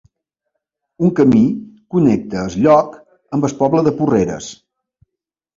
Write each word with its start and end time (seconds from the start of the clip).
Un 1.07 1.11
camí 1.19 1.41
connecta 1.95 2.39
el 2.47 2.55
lloc 2.65 2.97
amb 3.39 3.47
el 3.51 3.55
poble 3.63 3.85
de 3.89 3.97
Porreres. 4.01 4.49